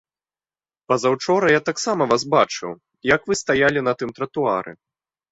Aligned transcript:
Пазаўчора 0.91 1.45
я 1.51 1.59
таксама 1.67 2.07
вас 2.11 2.23
бачыў, 2.35 2.71
як 3.15 3.21
вы 3.27 3.37
стаялі 3.41 3.83
на 3.89 3.93
тым 3.99 4.09
тратуары. 4.21 4.73